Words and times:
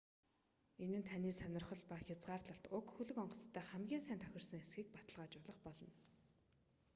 энэ 0.83 0.97
нь 0.99 1.07
таны 1.09 1.29
сонирхол 1.39 1.81
ба 1.89 1.95
хязгаарлалт 2.05 2.65
уг 2.77 2.85
хөлөг 2.95 3.17
онгоцтой 3.23 3.63
хамгийн 3.67 4.03
сайн 4.05 4.19
тохирсон 4.21 4.61
эсэхийг 4.65 4.87
баталгаажуулах 4.93 5.57
болно 5.65 5.91